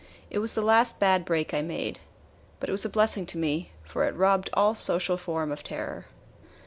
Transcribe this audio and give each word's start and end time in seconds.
It 0.31 0.39
was 0.39 0.55
the 0.55 0.63
last 0.63 0.99
bad 0.99 1.25
break 1.25 1.53
I 1.53 1.61
made. 1.61 1.99
But 2.59 2.69
it 2.69 2.71
was 2.71 2.83
a 2.85 2.89
blessing 2.89 3.27
to 3.27 3.37
me, 3.37 3.69
for 3.83 4.03
it 4.05 4.15
robbed 4.15 4.49
all 4.53 4.73
social 4.73 5.15
form 5.15 5.51
of 5.51 5.63
terror. 5.63 6.07